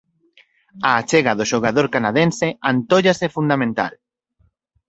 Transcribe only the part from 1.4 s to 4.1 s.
xogador canadense antóllase fundamental.